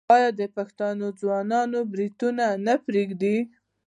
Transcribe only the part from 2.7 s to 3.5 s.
پریږدي؟